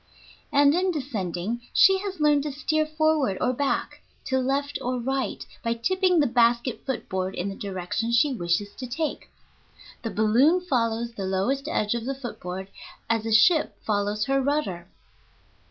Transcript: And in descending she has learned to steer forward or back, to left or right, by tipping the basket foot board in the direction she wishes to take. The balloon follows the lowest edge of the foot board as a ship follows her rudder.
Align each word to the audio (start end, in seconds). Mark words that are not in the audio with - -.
And 0.51 0.73
in 0.73 0.89
descending 0.91 1.61
she 1.73 1.99
has 1.99 2.19
learned 2.19 2.41
to 2.41 2.51
steer 2.51 2.87
forward 2.87 3.37
or 3.39 3.53
back, 3.53 4.01
to 4.25 4.39
left 4.39 4.79
or 4.81 4.97
right, 4.99 5.45
by 5.63 5.75
tipping 5.75 6.19
the 6.19 6.25
basket 6.25 6.83
foot 6.87 7.07
board 7.07 7.35
in 7.35 7.49
the 7.49 7.55
direction 7.55 8.11
she 8.11 8.33
wishes 8.33 8.73
to 8.77 8.87
take. 8.87 9.29
The 10.01 10.09
balloon 10.09 10.59
follows 10.59 11.13
the 11.13 11.25
lowest 11.27 11.67
edge 11.67 11.93
of 11.93 12.05
the 12.05 12.15
foot 12.15 12.39
board 12.39 12.69
as 13.11 13.27
a 13.27 13.31
ship 13.31 13.77
follows 13.85 14.25
her 14.25 14.41
rudder. 14.41 14.87